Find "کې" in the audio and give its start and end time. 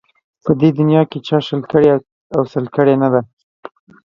1.11-1.19